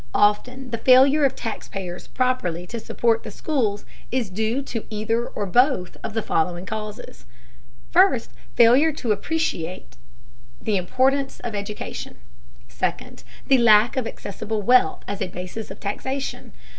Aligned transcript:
Often 0.15 0.71
the 0.71 0.79
failure 0.79 1.25
of 1.25 1.35
taxpayers 1.35 2.07
properly 2.07 2.65
to 2.65 2.79
support 2.79 3.21
the 3.21 3.29
schools 3.29 3.85
is 4.11 4.31
due 4.31 4.63
to 4.63 4.87
either 4.89 5.27
or 5.27 5.45
both 5.45 5.95
of 6.03 6.15
the 6.15 6.23
following 6.23 6.65
causes: 6.65 7.27
First, 7.91 8.31
failure 8.55 8.91
to 8.93 9.11
appreciate 9.11 9.97
the 10.59 10.75
importance 10.75 11.39
of 11.41 11.53
education; 11.53 12.17
second, 12.67 13.23
the 13.45 13.59
lack 13.59 13.95
of 13.95 14.07
accessible 14.07 14.63
wealth 14.63 15.03
as 15.07 15.21
a 15.21 15.27
basis 15.27 15.69
of 15.69 15.79
taxation. 15.79 16.51